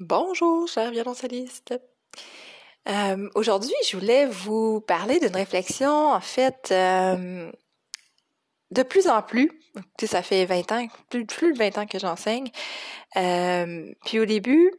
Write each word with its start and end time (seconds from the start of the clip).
Bonjour, 0.00 0.68
chers 0.68 0.92
violoncellistes. 0.92 1.74
Euh, 2.88 3.28
Aujourd'hui, 3.34 3.74
je 3.90 3.96
voulais 3.96 4.26
vous 4.26 4.80
parler 4.80 5.18
d'une 5.18 5.34
réflexion, 5.34 6.12
en 6.12 6.20
fait, 6.20 6.68
euh, 6.70 7.50
de 8.70 8.82
plus 8.84 9.08
en 9.08 9.22
plus, 9.22 9.50
ça 10.00 10.22
fait 10.22 10.44
20 10.44 10.70
ans, 10.70 10.86
plus, 11.10 11.24
de 11.24 11.58
20 11.58 11.78
ans 11.78 11.86
que 11.86 11.98
j'enseigne, 11.98 12.48
euh, 13.16 13.92
puis 14.04 14.20
au 14.20 14.24
début, 14.24 14.70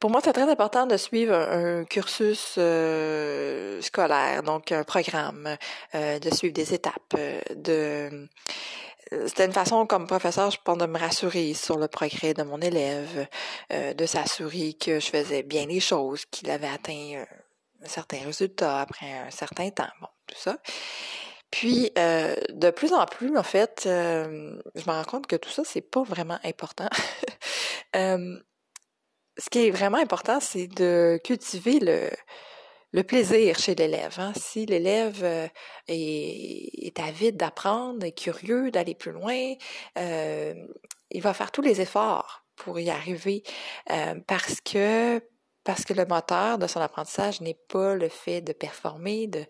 pour 0.00 0.10
moi, 0.10 0.20
c'est 0.24 0.32
très 0.32 0.50
important 0.50 0.86
de 0.86 0.96
suivre 0.96 1.34
un, 1.34 1.84
cursus 1.84 2.56
euh, 2.58 3.80
scolaire, 3.80 4.42
donc 4.42 4.72
un 4.72 4.82
programme, 4.82 5.56
de 5.94 6.34
suivre 6.34 6.52
des 6.52 6.74
étapes, 6.74 7.14
c'était 9.26 9.46
une 9.46 9.52
façon 9.52 9.86
comme 9.86 10.06
professeur, 10.06 10.50
je 10.50 10.58
pense, 10.62 10.78
de 10.78 10.86
me 10.86 10.98
rassurer 10.98 11.54
sur 11.54 11.78
le 11.78 11.88
progrès 11.88 12.34
de 12.34 12.42
mon 12.42 12.60
élève, 12.60 13.26
euh, 13.72 13.94
de 13.94 14.06
s'assurer 14.06 14.74
que 14.74 15.00
je 15.00 15.06
faisais 15.06 15.42
bien 15.42 15.66
les 15.66 15.80
choses, 15.80 16.24
qu'il 16.26 16.50
avait 16.50 16.68
atteint 16.68 17.24
un 17.82 17.88
certain 17.88 18.18
résultat 18.24 18.80
après 18.80 19.12
un 19.12 19.30
certain 19.30 19.70
temps, 19.70 19.90
bon, 20.00 20.08
tout 20.26 20.38
ça. 20.38 20.56
Puis, 21.52 21.90
euh, 21.98 22.34
de 22.48 22.70
plus 22.70 22.94
en 22.94 23.04
plus, 23.04 23.36
en 23.36 23.42
fait, 23.42 23.84
euh, 23.86 24.58
je 24.74 24.90
me 24.90 24.92
rends 24.92 25.04
compte 25.04 25.26
que 25.26 25.36
tout 25.36 25.50
ça, 25.50 25.62
c'est 25.64 25.82
pas 25.82 26.02
vraiment 26.02 26.38
important. 26.44 26.88
euh, 27.96 28.38
ce 29.36 29.50
qui 29.50 29.66
est 29.66 29.70
vraiment 29.70 29.98
important, 29.98 30.40
c'est 30.40 30.66
de 30.66 31.20
cultiver 31.22 31.78
le, 31.78 32.08
le 32.92 33.02
plaisir 33.02 33.58
chez 33.58 33.74
l'élève. 33.74 34.14
Hein. 34.18 34.32
Si 34.36 34.66
l'élève 34.66 35.20
euh, 35.22 35.48
est, 35.88 36.86
est, 36.86 37.00
avide 37.00 37.36
d'apprendre, 37.36 38.04
est 38.04 38.12
curieux 38.12 38.70
d'aller 38.70 38.94
plus 38.94 39.12
loin, 39.12 39.54
euh, 39.98 40.54
il 41.10 41.22
va 41.22 41.34
faire 41.34 41.50
tous 41.50 41.62
les 41.62 41.80
efforts 41.80 42.44
pour 42.56 42.78
y 42.78 42.90
arriver 42.90 43.42
euh, 43.90 44.14
parce 44.26 44.60
que 44.60 45.20
parce 45.64 45.84
que 45.84 45.92
le 45.92 46.04
moteur 46.04 46.58
de 46.58 46.66
son 46.66 46.80
apprentissage 46.80 47.40
n'est 47.40 47.58
pas 47.68 47.94
le 47.94 48.08
fait 48.08 48.40
de 48.40 48.52
performer, 48.52 49.28
de, 49.28 49.44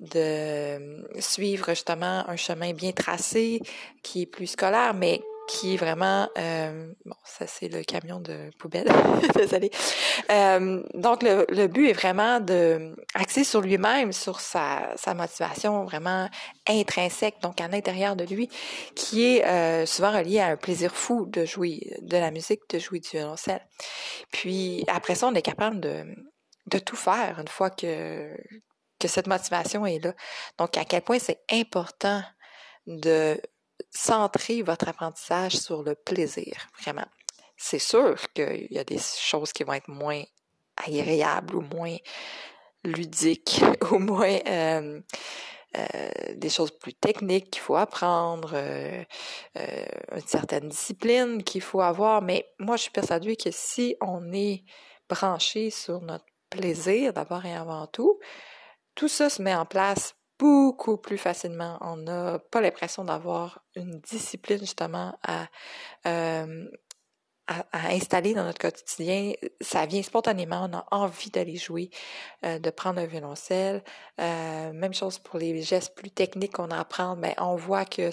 de 0.00 1.06
suivre 1.20 1.68
justement 1.68 2.28
un 2.28 2.34
chemin 2.34 2.72
bien 2.72 2.90
tracé 2.90 3.60
qui 4.02 4.22
est 4.22 4.26
plus 4.26 4.48
scolaire, 4.48 4.94
mais 4.94 5.22
qui 5.46 5.76
vraiment 5.76 6.28
euh, 6.38 6.92
bon 7.04 7.16
ça 7.24 7.46
c'est 7.46 7.68
le 7.68 7.82
camion 7.82 8.20
de 8.20 8.50
poubelle. 8.58 8.88
Désolé 9.34 9.70
euh, 10.30 10.82
donc 10.94 11.22
le, 11.22 11.46
le, 11.50 11.66
but 11.66 11.88
est 11.88 11.92
vraiment 11.92 12.40
de 12.40 12.94
sur 13.44 13.60
lui-même 13.60 14.12
sur 14.12 14.40
sa, 14.40 14.92
sa 14.96 15.14
motivation 15.14 15.84
vraiment 15.84 16.28
intrinsèque 16.68 17.36
donc 17.42 17.60
à 17.60 17.68
l'intérieur 17.68 18.16
de 18.16 18.24
lui 18.24 18.48
qui 18.94 19.24
est 19.24 19.44
euh, 19.44 19.86
souvent 19.86 20.12
relié 20.12 20.40
à 20.40 20.46
un 20.46 20.56
plaisir 20.56 20.94
fou 20.94 21.26
de 21.26 21.44
jouer 21.44 21.96
de 22.00 22.16
la 22.16 22.30
musique 22.30 22.60
de 22.70 22.78
jouer 22.78 23.00
du 23.00 23.10
violoncelle. 23.10 23.66
Puis 24.32 24.84
après 24.88 25.14
ça 25.14 25.26
on 25.26 25.34
est 25.34 25.42
capable 25.42 25.80
de 25.80 26.04
de 26.66 26.78
tout 26.78 26.96
faire 26.96 27.38
une 27.38 27.48
fois 27.48 27.70
que 27.70 28.34
que 28.98 29.08
cette 29.08 29.26
motivation 29.26 29.84
est 29.84 30.02
là. 30.02 30.14
Donc 30.58 30.78
à 30.78 30.84
quel 30.84 31.02
point 31.02 31.18
c'est 31.18 31.40
important 31.50 32.22
de 32.86 33.40
centrer 33.94 34.62
votre 34.62 34.88
apprentissage 34.88 35.56
sur 35.56 35.82
le 35.82 35.94
plaisir, 35.94 36.68
vraiment. 36.80 37.06
C'est 37.56 37.78
sûr 37.78 38.16
qu'il 38.34 38.66
y 38.70 38.78
a 38.78 38.84
des 38.84 38.98
choses 38.98 39.52
qui 39.52 39.62
vont 39.62 39.74
être 39.74 39.88
moins 39.88 40.22
agréables 40.76 41.54
ou 41.54 41.60
moins 41.60 41.96
ludiques 42.82 43.62
ou 43.92 43.98
moins 43.98 44.38
euh, 44.46 45.00
euh, 45.76 46.08
des 46.34 46.50
choses 46.50 46.72
plus 46.72 46.94
techniques 46.94 47.50
qu'il 47.50 47.62
faut 47.62 47.76
apprendre, 47.76 48.52
euh, 48.54 49.04
une 49.56 50.26
certaine 50.26 50.68
discipline 50.68 51.42
qu'il 51.42 51.62
faut 51.62 51.80
avoir. 51.80 52.20
Mais 52.22 52.48
moi, 52.58 52.76
je 52.76 52.82
suis 52.82 52.90
persuadée 52.90 53.36
que 53.36 53.50
si 53.52 53.96
on 54.00 54.32
est 54.32 54.64
branché 55.08 55.70
sur 55.70 56.00
notre 56.00 56.26
plaisir 56.50 57.12
d'abord 57.12 57.44
et 57.46 57.54
avant 57.54 57.86
tout, 57.86 58.18
tout 58.94 59.08
ça 59.08 59.28
se 59.28 59.40
met 59.42 59.54
en 59.54 59.66
place 59.66 60.14
beaucoup 60.38 60.96
plus 60.96 61.18
facilement. 61.18 61.78
On 61.80 61.96
n'a 61.96 62.38
pas 62.38 62.60
l'impression 62.60 63.04
d'avoir 63.04 63.64
une 63.76 64.00
discipline 64.00 64.58
justement 64.58 65.18
à, 65.22 65.46
euh, 66.06 66.68
à, 67.46 67.64
à, 67.72 67.88
installer 67.92 68.34
dans 68.34 68.44
notre 68.44 68.58
quotidien. 68.58 69.32
Ça 69.60 69.86
vient 69.86 70.02
spontanément, 70.02 70.68
on 70.70 70.76
a 70.76 70.86
envie 70.90 71.30
d'aller 71.30 71.56
jouer, 71.56 71.90
euh, 72.44 72.58
de 72.58 72.70
prendre 72.70 73.00
un 73.00 73.06
violoncelle. 73.06 73.82
Euh, 74.20 74.72
même 74.72 74.94
chose 74.94 75.18
pour 75.18 75.38
les 75.38 75.62
gestes 75.62 75.94
plus 75.94 76.10
techniques 76.10 76.54
qu'on 76.54 76.70
apprend, 76.70 77.16
mais 77.16 77.34
on 77.38 77.56
voit 77.56 77.84
que 77.84 78.10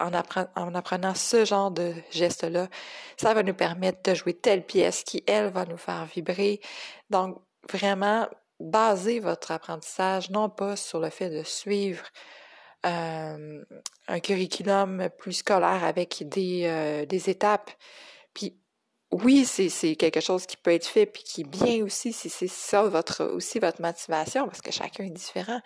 en, 0.00 0.12
apprenant, 0.12 0.48
en 0.56 0.74
apprenant 0.74 1.14
ce 1.14 1.44
genre 1.44 1.70
de 1.70 1.94
gestes-là, 2.10 2.68
ça 3.16 3.34
va 3.34 3.42
nous 3.42 3.54
permettre 3.54 4.02
de 4.10 4.14
jouer 4.14 4.34
telle 4.34 4.66
pièce 4.66 5.04
qui, 5.04 5.22
elle, 5.26 5.50
va 5.50 5.64
nous 5.64 5.76
faire 5.76 6.04
vibrer. 6.06 6.60
Donc, 7.10 7.40
vraiment, 7.70 8.26
basez 8.62 9.20
votre 9.20 9.50
apprentissage 9.50 10.30
non 10.30 10.48
pas 10.48 10.76
sur 10.76 11.00
le 11.00 11.10
fait 11.10 11.30
de 11.30 11.42
suivre 11.42 12.04
un 12.84 14.18
curriculum 14.24 15.08
plus 15.16 15.34
scolaire 15.34 15.84
avec 15.84 16.28
des, 16.28 17.06
des 17.08 17.30
étapes. 17.30 17.70
Puis 18.34 18.56
oui, 19.12 19.44
c'est 19.44 19.94
quelque 19.96 20.20
chose 20.20 20.46
qui 20.46 20.56
peut 20.56 20.72
être 20.72 20.86
fait 20.86 21.04
puis 21.04 21.22
qui 21.22 21.42
est 21.42 21.48
bien 21.48 21.84
aussi 21.84 22.14
si 22.14 22.30
c'est 22.30 22.48
ça 22.48 22.82
votre 22.84 23.24
aussi 23.24 23.58
votre 23.58 23.82
motivation 23.82 24.46
parce 24.46 24.62
que 24.62 24.72
chacun 24.72 25.04
est 25.04 25.10
différent. 25.10 25.60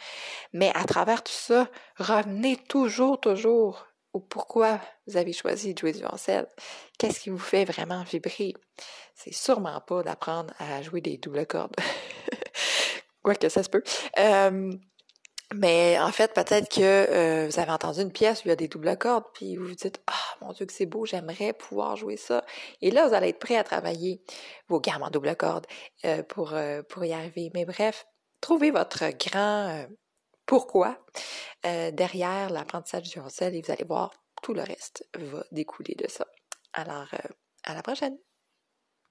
Mais 0.52 0.72
à 0.74 0.84
travers 0.84 1.22
tout 1.22 1.32
ça, 1.32 1.68
revenez 1.96 2.56
toujours 2.56 3.20
toujours 3.20 3.86
au 4.12 4.20
pourquoi 4.20 4.80
vous 5.06 5.16
avez 5.16 5.32
choisi 5.32 5.74
de 5.74 5.78
jouer 5.78 5.92
du 5.92 5.98
violoncelle. 5.98 6.48
Qu'est-ce 6.98 7.20
qui 7.20 7.30
vous 7.30 7.38
fait 7.38 7.64
vraiment 7.64 8.02
vibrer? 8.02 8.54
C'est 9.14 9.32
sûrement 9.34 9.80
pas 9.80 10.02
d'apprendre 10.02 10.52
à 10.58 10.82
jouer 10.82 11.00
des 11.00 11.16
doubles 11.16 11.46
cordes. 11.46 11.76
que 13.34 13.48
ça 13.48 13.62
se 13.62 13.68
peut. 13.68 13.82
Euh, 14.18 14.72
mais 15.54 15.98
en 16.00 16.10
fait, 16.10 16.34
peut-être 16.34 16.68
que 16.68 16.80
euh, 16.82 17.46
vous 17.48 17.60
avez 17.60 17.70
entendu 17.70 18.00
une 18.00 18.12
pièce 18.12 18.40
où 18.40 18.42
il 18.46 18.48
y 18.48 18.52
a 18.52 18.56
des 18.56 18.66
doubles 18.66 18.96
cordes, 18.98 19.24
puis 19.32 19.56
vous 19.56 19.66
vous 19.66 19.74
dites 19.74 20.00
Ah 20.08 20.44
mon 20.44 20.52
Dieu 20.52 20.66
que 20.66 20.72
c'est 20.72 20.86
beau, 20.86 21.06
j'aimerais 21.06 21.52
pouvoir 21.52 21.96
jouer 21.96 22.16
ça. 22.16 22.44
Et 22.82 22.90
là, 22.90 23.06
vous 23.06 23.14
allez 23.14 23.28
être 23.28 23.38
prêt 23.38 23.56
à 23.56 23.64
travailler 23.64 24.22
vos 24.68 24.80
gammes 24.80 25.04
en 25.04 25.10
double 25.10 25.36
corde 25.36 25.66
euh, 26.04 26.22
pour, 26.24 26.54
pour 26.88 27.04
y 27.04 27.12
arriver. 27.12 27.50
Mais 27.54 27.64
bref, 27.64 28.06
trouvez 28.40 28.70
votre 28.70 29.04
grand 29.18 29.86
pourquoi 30.46 30.98
derrière 31.64 32.50
l'apprentissage 32.50 33.02
du 33.02 33.10
violoncelle 33.10 33.54
et 33.56 33.62
vous 33.62 33.72
allez 33.72 33.84
voir 33.84 34.12
tout 34.42 34.54
le 34.54 34.62
reste 34.62 35.08
va 35.14 35.44
découler 35.50 35.96
de 35.96 36.08
ça. 36.08 36.26
Alors, 36.72 37.08
à 37.64 37.74
la 37.74 37.82
prochaine! 37.82 38.16